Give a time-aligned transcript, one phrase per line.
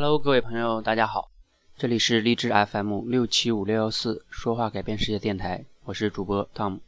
[0.00, 1.28] Hello，各位朋友，大家好，
[1.76, 6.78] 这里是荔枝 FM 六七五六幺四说话改变世界电台，我是主播 Tom。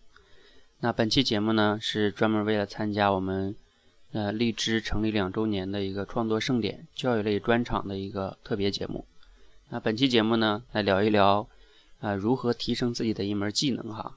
[0.79, 3.57] 那本期节目呢，是专门为了参加我们
[4.12, 9.04] 呃荔枝成立两周年的一个创作盛典教育类专场的一个特别节目。
[9.70, 11.45] 那本期节目呢，来聊一聊
[11.98, 14.16] 啊如何提升自己的一门技能哈。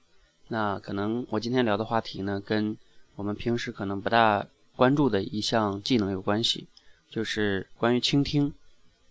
[0.49, 2.77] 那可能我今天聊的话题呢，跟
[3.15, 6.67] 我们平时可能不大关注的一项技能有关系，
[7.09, 8.53] 就是关于倾听。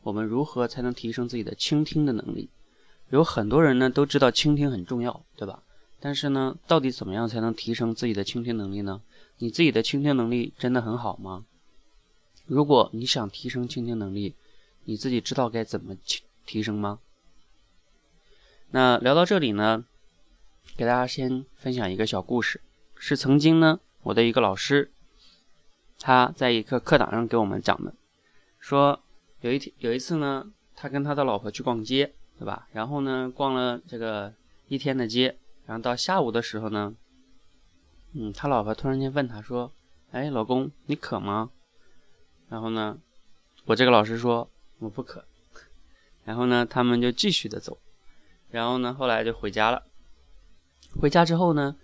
[0.03, 2.49] 我们如何才能提升自己的倾听的能力？
[3.11, 5.63] 有很多人呢都知道倾听很重要，对吧？
[6.01, 9.01] 但是呢，到底怎么样才能提升自己的倾听能力呢？
[9.39, 11.45] 你自己的倾听能力真的很好吗？
[12.47, 14.35] 如果你想提升倾听能力，
[14.85, 15.95] 你自己知道该怎么
[16.47, 16.99] 提升吗？
[18.71, 19.85] 那聊到这里呢，
[20.77, 22.61] 给大家先分享一个小故事，
[22.97, 24.91] 是曾经呢我的一个老师，
[26.01, 27.95] 他在一课课堂上给我们讲的，
[28.59, 29.01] 说。
[29.43, 32.69] 有一天，有一次呢，他跟他的老婆去逛街，对吧？
[32.73, 34.33] 然后呢，逛了这个
[34.69, 36.95] 一天的街，然后到下午的时候呢，
[38.13, 39.73] 嗯，他老婆突然间问他说
[40.13, 41.51] ：“哎，老公，你渴吗？”
[42.49, 42.97] 然后呢，
[43.65, 44.49] 我这个老师说
[44.79, 45.25] ：“我不渴。”
[46.25, 47.77] 然后呢，他们就继续的走，
[48.49, 49.83] 然后呢，后来就回家了。
[51.01, 51.75] 回家之后呢，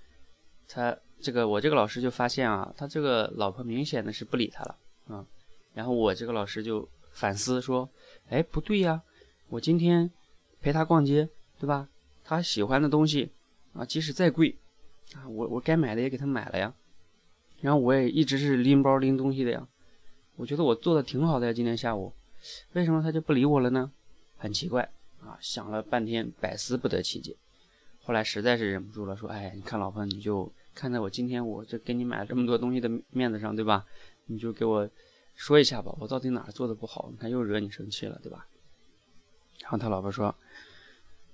[0.68, 4.76] 他这个我这个老师就发现啊，他这个老婆明显的是不理他了
[5.08, 5.26] 啊。
[5.74, 6.88] 然后我这个老师就。
[7.10, 7.88] 反思说
[8.30, 9.02] ：“哎，不对呀，
[9.48, 10.10] 我今天
[10.60, 11.28] 陪他逛街，
[11.58, 11.88] 对吧？
[12.24, 13.30] 他喜欢的东西
[13.72, 14.56] 啊，即使再贵
[15.14, 16.74] 啊，我我该买的也给他买了呀。
[17.60, 19.66] 然后我也一直是拎包拎东西的呀。
[20.36, 21.52] 我觉得我做的挺好的呀。
[21.52, 22.12] 今天下午，
[22.74, 23.90] 为什么他就不理我了呢？
[24.36, 24.88] 很奇怪
[25.20, 25.36] 啊！
[25.40, 27.34] 想了半天，百思不得其解。
[28.04, 33.84] 后来实在是忍不住了，说：哎，你看老婆，你就看在我今天我这给你买了这么多东西的面子上，对吧？
[34.26, 34.88] 你就给我。”
[35.38, 37.08] 说一下吧，我到底哪做的不好？
[37.12, 38.48] 你看又惹你生气了，对吧？
[39.62, 40.34] 然后他老婆说：“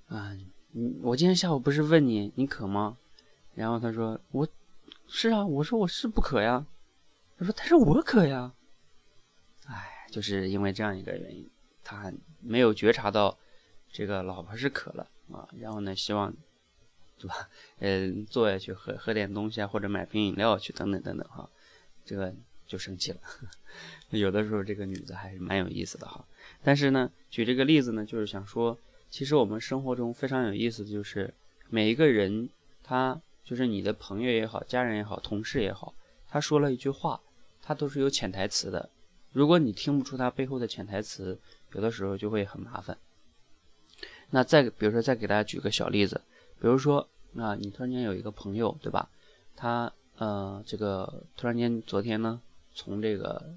[0.07, 0.31] 啊，
[0.73, 2.97] 你我今天下午不是问你你渴吗？”
[3.55, 4.47] 然后他说：“我
[5.07, 6.63] 是啊，我说我是不渴呀。”
[7.39, 8.53] 他说：“但是我渴呀。”
[9.65, 11.49] 哎，就是因为这样一个原因，
[11.83, 13.35] 他没有觉察到
[13.91, 15.49] 这个老婆是渴了啊。
[15.57, 16.31] 然后呢，希望
[17.17, 17.49] 对吧？
[17.79, 21.49] 嗯，坐下去喝喝点东西啊，或者买瓶饮料去等等等等哈。
[22.05, 22.31] 这个。
[22.67, 23.19] 就生气了，
[24.09, 26.25] 有的时候这个女子还是蛮有意思的哈。
[26.63, 28.77] 但是呢，举这个例子呢，就是想说，
[29.09, 31.33] 其实我们生活中非常有意思的就是
[31.69, 32.49] 每一个人，
[32.83, 35.93] 他就是你的朋友也好，家人也好，同事也好，
[36.27, 37.21] 他说了一句话，
[37.61, 38.89] 他都是有潜台词的。
[39.31, 41.37] 如果你听不出他背后的潜台词，
[41.73, 42.97] 有的时候就会很麻烦。
[44.31, 46.19] 那再比如说，再给大家举个小例子，
[46.59, 49.09] 比如说啊，你突然间有一个朋友，对吧？
[49.55, 52.41] 他呃，这个突然间昨天呢。
[52.75, 53.55] 从这个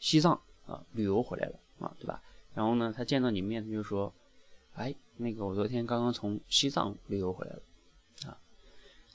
[0.00, 2.20] 西藏啊旅游回来了啊，对吧？
[2.54, 4.12] 然后呢，他见到你面，他就说
[4.74, 7.62] ：“哎，那个我昨天刚刚从西藏旅游回来了
[8.30, 8.38] 啊。”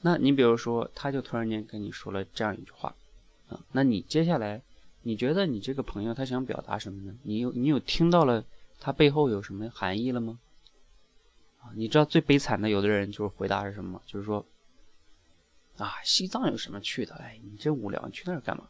[0.01, 2.95] 那你比如说，他就突然间跟你说了这样一句话
[3.49, 4.61] 啊，那你接下来
[5.01, 7.17] 你觉得你这个朋友他想表达什么呢？
[7.23, 8.45] 你有你有听到了
[8.79, 10.39] 他背后有什么含义了吗？
[11.59, 14.01] 啊，你知道最悲惨的有的人就是回答是什么？
[14.05, 14.45] 就是说
[15.77, 17.15] 啊，西藏有什么去的？
[17.15, 18.67] 哎，你真无聊，你去那儿干嘛？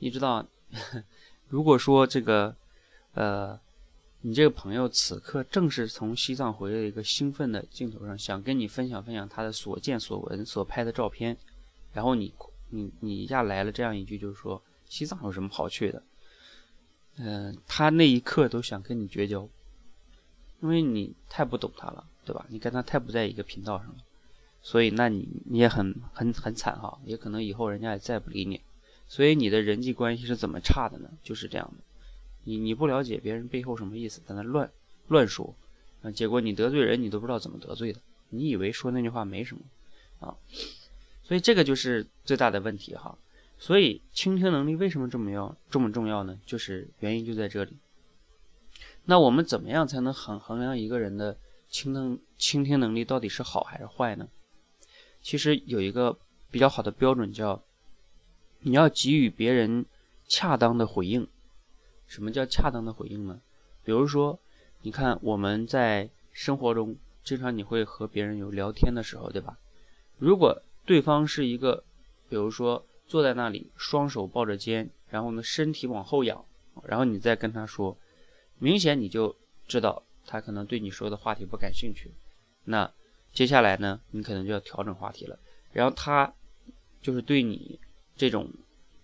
[0.00, 0.44] 你知道，
[1.48, 2.54] 如果说这个，
[3.14, 3.58] 呃，
[4.22, 11.36] 你这个朋友此刻正是从西藏回来一个兴奋的镜头上，想跟你分享分享他的所见所闻、所拍的照片，
[11.92, 12.32] 然后你
[12.70, 16.02] 你你一下来了这样一句，就是说西藏有什么好去的？
[17.16, 19.46] 嗯，他那一刻都想跟你绝交，
[20.60, 22.46] 因为你太不懂他了，对吧？
[22.48, 23.96] 你跟他太不在一个频道上了，
[24.62, 28.60] 所以那你你也很很很惨哈，也可能以后人家也再不理你。
[29.10, 31.10] 所以你的人际关系是怎么差的呢？
[31.20, 31.82] 就是这样的，
[32.44, 34.70] 你你不了解别人背后什么意思，在那乱
[35.08, 35.52] 乱说，
[36.00, 39.62] 啊，结果你得罪人，你都不知道怎么得罪的，你以为说那句话没什么，
[40.20, 40.36] 啊，
[41.24, 43.18] 所以这个就是最大的问题哈。
[43.58, 46.38] 所以倾听能力为什么这么要这么重要呢？
[46.46, 47.76] 就是原因就在这里。
[49.06, 51.36] 那我们怎么样才能衡衡量一个人的
[51.68, 54.28] 倾听倾听能力到底是好还是坏呢？
[55.20, 56.16] 其实有一个
[56.48, 57.60] 比较好的标准叫。
[58.60, 59.86] 你要给予别人
[60.26, 61.26] 恰当的回应。
[62.06, 63.40] 什么叫恰当的回应呢？
[63.84, 64.38] 比如说，
[64.82, 69.56] 你看我们在生活中，经常你会和别人有聊天的时候，对吧？
[70.18, 71.84] 如果对方是一个，
[72.28, 76.44] 比如说坐在那里，双手抱着肩，然后呢身体往后仰，
[76.84, 77.96] 然后你再跟他说，
[78.58, 79.34] 明显你就
[79.66, 82.10] 知道他可能对你说的话题不感兴趣。
[82.64, 82.92] 那
[83.32, 85.38] 接下来呢，你可能就要调整话题了。
[85.72, 86.34] 然后他
[87.00, 87.78] 就是对你。
[88.20, 88.52] 这种，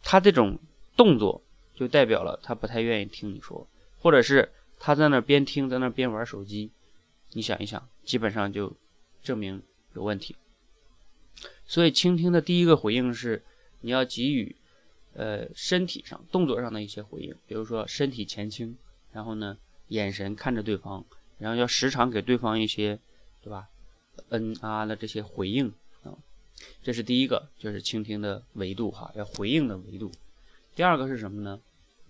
[0.03, 0.59] 他这种
[0.95, 1.43] 动作
[1.75, 3.67] 就代表了他不太愿意听你说，
[3.99, 6.71] 或者是他在那边听，在那边玩手机，
[7.33, 8.77] 你想一想，基本上就
[9.23, 9.63] 证明
[9.95, 10.37] 有问题。
[11.67, 13.43] 所以倾听的第一个回应是
[13.81, 14.55] 你要给予
[15.15, 18.77] 呃身体上、动作上的一些回应，比如说身体前倾，
[19.13, 19.57] 然后呢
[19.89, 21.03] 眼神看着对方，
[21.39, 22.99] 然后要时常给对方一些，
[23.41, 23.69] 对吧？
[24.29, 25.73] 嗯啊的这些回应，
[26.87, 30.09] 这是第一个，就是倾听的维度哈，要回应的维度。
[30.77, 31.61] 第二个是什么呢？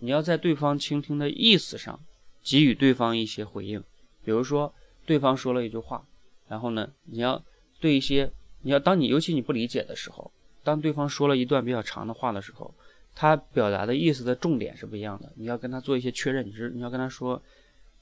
[0.00, 1.98] 你要在对方倾听的意思上
[2.42, 3.82] 给予对方一些回应，
[4.22, 4.74] 比如说
[5.06, 6.04] 对方说了一句话，
[6.48, 7.42] 然后呢，你要
[7.80, 8.30] 对一些
[8.60, 10.30] 你要当你尤其你不理解的时候，
[10.62, 12.74] 当对方说了一段比较长的话的时候，
[13.14, 17.42] 他表达的意思的重点是不一样的，你要跟他做一些确认，你是你要跟他说，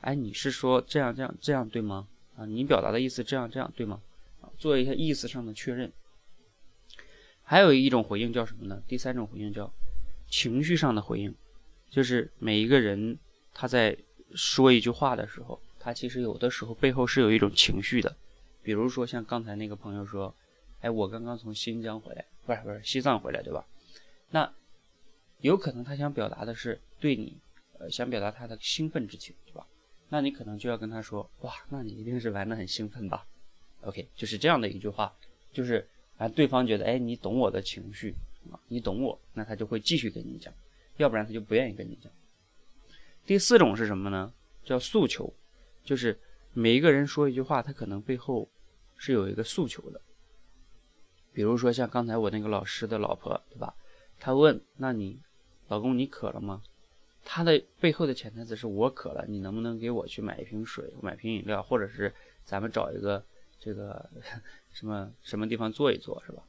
[0.00, 2.08] 哎，你是说这样这样这样对吗？
[2.36, 4.00] 啊，你表达的意思这样这样对吗？
[4.40, 5.92] 啊，做一些意思上的确认。
[7.44, 8.82] 还有一种回应叫什么呢？
[8.88, 9.72] 第三种回应叫。
[10.26, 11.32] 情绪上的回应，
[11.90, 13.16] 就是每一个人
[13.52, 13.96] 他在
[14.34, 18.16] 说一句话的时候，他其实有的时候背后是有一种情绪的。
[18.62, 20.34] 比如说像刚才那个朋友说
[20.80, 23.64] ：“哎，我刚刚从新疆回来，不是不是西藏回来，对吧？”
[24.30, 24.50] 那
[25.40, 27.38] 有可能他想表达的是对你，
[27.78, 29.64] 呃，想表达他的兴奋之情，对吧？
[30.08, 33.24] 那你可能就要跟他说：“哇，那你一定是玩的很兴奋吧
[33.82, 35.14] ？”OK，就是这样的一句话，
[35.52, 35.86] 就是
[36.18, 38.14] 啊对方觉得：“哎，你懂我的情绪。”
[38.68, 40.52] 你懂我，那他就会继续跟你讲，
[40.98, 42.12] 要不然他就不愿意跟你讲。
[43.24, 44.34] 第四种是什么呢？
[44.62, 45.32] 叫诉求，
[45.82, 46.18] 就是
[46.52, 48.46] 每一个人说一句话，他可能背后
[48.98, 50.00] 是有一个诉求的。
[51.32, 53.74] 比如说像刚才我那个老师的老婆，对吧？
[54.20, 55.18] 他问：“那你
[55.68, 56.62] 老公你渴了吗？”
[57.24, 62.12] 他的背后的潜台词是我渴了，你能不能给我去买一瓶水，买瓶饮料，或者是
[62.44, 63.24] 咱们找一个
[63.64, 64.10] 这个
[64.72, 66.42] 什么什么地方坐一坐，是吧？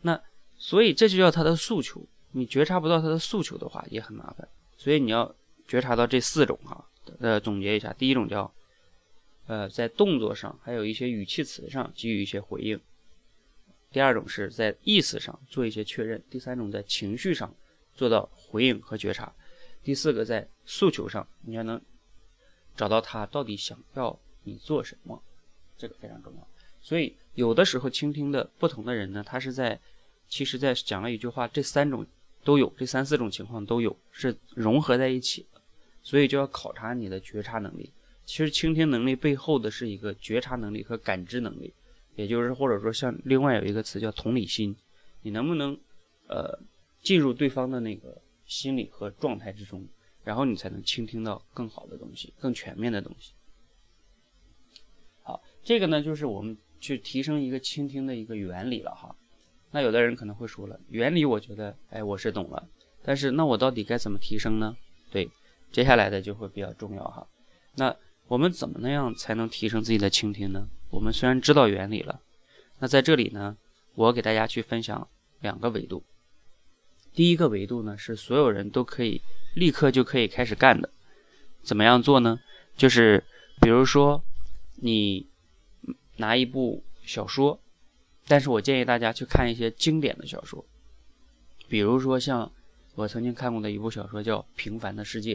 [0.00, 0.20] 那。
[0.58, 2.00] 所以这就叫他的诉求，
[2.30, 4.48] 你觉察不到他的诉求的话也很麻烦。
[4.76, 5.34] 所以你要
[5.66, 6.86] 觉察到这四种哈，
[7.18, 8.54] 呃，总结一下，第一种叫，
[9.48, 12.78] 呃，在动作上还有一些语气词上给予一些回应；
[13.90, 17.52] 第二种是在意思上做一些确认；第三种在情绪上
[17.96, 19.34] 做到回应和觉察；
[19.82, 21.80] 第四个在诉求上你要能
[22.76, 25.20] 找到他到底想要你做什么，
[25.76, 26.46] 这个非常重要。
[26.80, 29.80] 所以有的时候倾听的不同的人呢，他是在。
[30.28, 32.06] 其实，在讲了一句话，这三种
[32.42, 35.60] 都有，这三四种情况都有，是融合在一起的，
[36.02, 37.92] 所以就要考察你的觉察能力。
[38.24, 41.70] 其实，倾听能力背后的是一个觉察能力和感知能力，
[42.16, 44.74] 也就是或者说像另外有一个词叫同理心，
[45.20, 45.78] 你能不能
[46.28, 46.58] 呃
[47.02, 49.86] 进入对方的那个心理和状态之中，
[50.24, 53.32] 然后你才能倾听到更好的东西，更全面的东西。
[55.64, 59.14] 这个呢就是我们去提升一个倾听的一个原理了哈。
[59.70, 62.68] 那有的人可能会说了，原理我觉得，哎，我是懂了，
[63.02, 64.76] 但是那我到底该怎么提升呢？
[65.10, 65.28] 对，
[65.70, 67.26] 接下来的就会比较重要哈。
[67.76, 67.94] 那
[68.28, 70.68] 我们怎么那样才能提升自己的倾听呢？
[70.90, 72.20] 我们虽然知道原理了，
[72.80, 73.56] 那在这里呢，
[73.94, 75.08] 我给大家去分享
[75.40, 76.02] 两个维度。
[77.14, 79.22] 第一个维度呢，是所有人都可以
[79.54, 80.90] 立刻就可以开始干的。
[81.62, 82.40] 怎么样做呢？
[82.76, 83.24] 就是
[83.60, 84.22] 比如说，
[84.76, 85.26] 你
[86.22, 87.58] 拿一部小说。
[88.28, 90.64] 但是我建议大家去看一些经典的小说，
[91.68, 92.50] 比如说像
[92.94, 95.34] 我曾经看过的一部小说叫《平凡的世界》，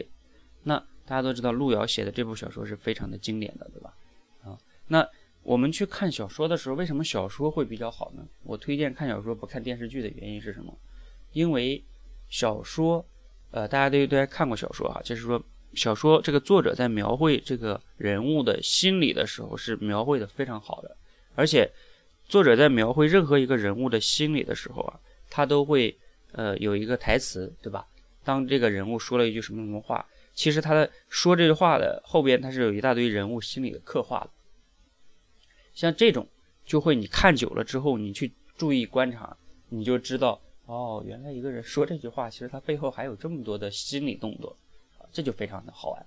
[0.62, 3.94] 那大家都知道路遥写的这部小说是非常的经典的，对吧？
[4.42, 5.06] 啊，那
[5.42, 8.26] 我们去看小说的时候，为什么小说会比较好呢？
[8.42, 10.74] 我推荐看小说不看电视剧的原因是什么？
[11.32, 11.84] 因为
[12.30, 13.04] 小说，
[13.50, 15.42] 呃，大家都都该看过小说哈，就是说
[15.74, 20.96] 小说这个作者在描绘这个人物的心理的时候是描绘的非常好的，
[21.34, 21.70] 而且。
[22.30, 25.96] 作者在描绘任何一个人物的心理的时候啊，他都会
[26.32, 27.86] 呃有一个台词，对吧？
[28.22, 34.30] 当这个人物说了一句什么什么话，其实他的说这句话的后边，他是有一大堆人物心理的刻画的。
[35.72, 36.28] 像这种，
[36.66, 39.34] 就会你看久了之后，你去注意观察，
[39.70, 44.54] 你就知道哦，原来一个人说这句话，其实他背后还有这么多的心理动作，
[45.12, 46.06] 这就非常的好玩。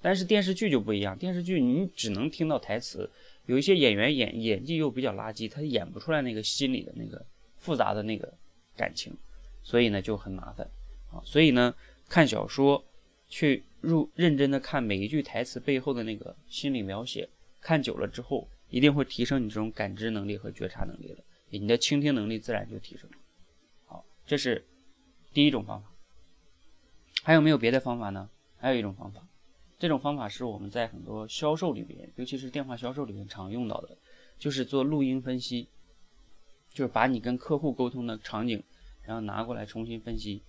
[0.00, 3.10] 但是电视剧就不一样，电视剧你只能听到台词。
[3.46, 7.24] 有一些演员演演技又比较垃圾，他演不出来那个心理的那个
[7.56, 8.32] 复杂的那个
[8.76, 9.16] 感情，
[9.62, 10.70] 所以呢就很麻烦
[11.10, 11.18] 啊。
[11.24, 11.74] 所以呢，
[12.08, 12.84] 看小说
[13.26, 17.28] 去入认真的看每一句台词背后的那个心理描写，
[17.60, 23.16] 看久了之后，一定会提升你这种感知能力和觉察能力的，你的倾听能力自然就提升了。
[23.86, 24.64] 好，这是
[25.32, 25.90] 第一种方法。
[27.28, 28.26] 还有没有别的方法呢？
[28.56, 29.20] 还有一种方法。
[29.78, 33.98] 这种方法是我们在很多销售里边，尤其是电话销售里面常用到的，
[34.38, 35.68] 就是做录音分析，
[36.70, 38.64] 就是把你跟客户沟通的场景，
[39.02, 40.42] 然后拿过来重新分析，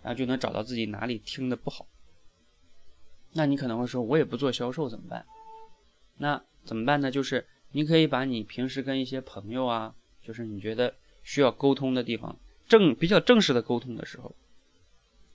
[0.00, 1.86] 然后就能找到自己哪里听的不好，
[3.34, 5.26] 那你可能会说，我也不做销售怎么办？
[6.16, 7.10] 那怎么办呢？
[7.10, 12.34] 就是你可以把你平时跟一些朋友啊，就是你觉得需要沟通的地方，
[12.66, 14.34] 正比较正式的沟通的时候，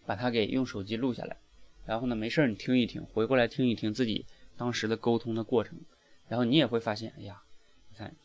[0.05, 1.38] 把它给用手机录下来，
[1.86, 4.25] 然后呢，没事儿你听一听，回过来听一听自己
[4.57, 5.79] 当时的沟通的过程，
[6.27, 7.41] 然后你也会发现，哎呀，
[7.89, 8.15] 你看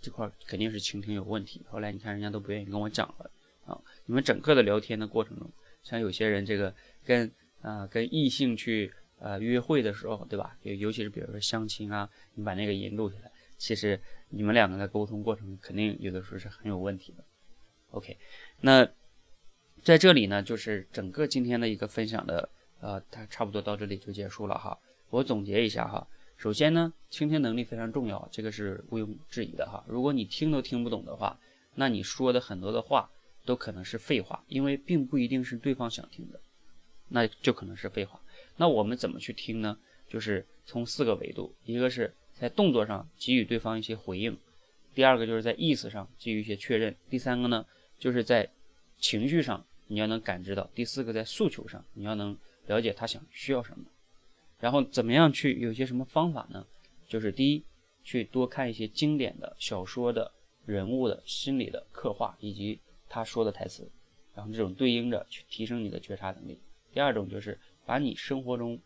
[0.00, 1.62] 这块肯定是倾听有问题。
[1.68, 3.30] 后来你看人家都不愿意跟我讲了
[3.66, 5.50] 啊，你们整个的聊天的过程中，
[5.82, 8.92] 像有些人这个跟啊跟异性去。
[9.20, 10.54] 呃，约会的时候，对吧？
[10.62, 17.24] 尤尤其是比如说相亲啊，你把那个音录下来，其实你们两个的沟通过程肯定有的时候是很有问题的。
[17.92, 18.18] OK，
[18.60, 18.86] 那
[19.84, 22.48] 在这里呢，就是整个今天的一个分享的，
[22.80, 24.78] 呃，它差不多到这里就结束了哈。
[25.10, 29.84] 我总结一下哈，首先呢，倾听能力非常重要，这个是毋庸置疑的哈。
[29.86, 31.38] 如果你听都听不懂的话，
[31.74, 33.10] 那你说的很多的话
[33.44, 36.40] 都可能是废话，因为并不一定是对方想听的，
[37.10, 38.18] 那就可能是废话。
[38.56, 39.78] 那我们怎么去听呢？
[40.08, 44.34] 就是从四个维度，一个是在动作上给予对方一些回应，
[44.94, 47.66] 第二个就是在意思上给予一些确认，第三个呢
[47.98, 48.48] 就是在
[48.98, 52.36] 情绪上你要能感知到，第四个在诉求上你要能
[52.66, 53.84] 了解他想需要什么。
[54.60, 56.66] 然后怎么样去有些什么方法呢？
[57.06, 57.64] 就是第一，
[58.02, 60.32] 去多看一些经典的小说的
[60.64, 63.90] 人物的心理的刻画以及他说的台词，
[64.34, 66.58] 然后这种对应着去提升你的觉察能力。
[66.92, 67.58] 第二种就是。
[67.86, 68.80] 把你生活中，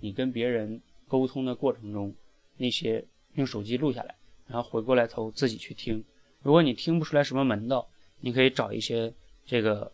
[0.00, 2.12] 你跟别人沟通的过程中，
[2.56, 4.16] 那些用手机录下来，
[4.48, 6.04] 然后回过来头自己去听。
[6.42, 7.88] 如果你听不出来什么门道，
[8.18, 9.14] 你可以找一些
[9.46, 9.92] 这个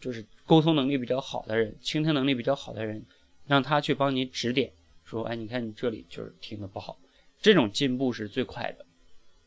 [0.00, 3.04] 就是沟通能力比较好的人，倾听能力比较好的人，
[3.46, 4.72] 让他去帮你指点，
[5.04, 6.98] 说，哎，你看你这里就是听的不好。
[7.40, 8.84] 这种进步是最快的。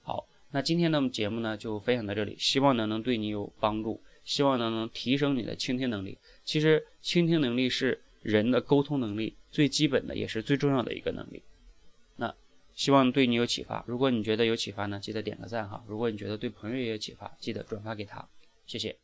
[0.02, 6.18] 好，那今天的节目呢就分享到这里，希望呢能对你有帮助，希望呢能提升你的倾听能力。
[6.44, 8.02] 其实倾听能力是。
[8.24, 11.42] 人的沟通能力最基本的也是最重要的一个能力，
[12.18, 12.32] 那
[12.76, 13.84] 希望对你有启发。
[13.88, 15.84] 如果你觉得有启发呢，记得点个赞哈。
[15.88, 18.24] 如果你觉得对朋友也有启发，记得转发给他，
[18.68, 18.96] 谢谢。